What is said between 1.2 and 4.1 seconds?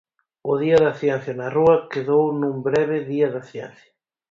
na Rúa quedou nun breve Día da Ciencia.